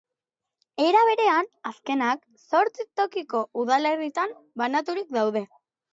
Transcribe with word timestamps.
Era 0.85 1.01
berean, 1.09 1.49
azkenak 1.73 2.23
zortzi 2.47 2.85
tokiko 3.01 3.43
udalerritan 3.65 4.35
banaturik 4.63 5.19
daude. 5.21 5.45